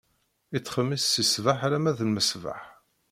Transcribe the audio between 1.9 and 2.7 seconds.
d lmesbeḥ.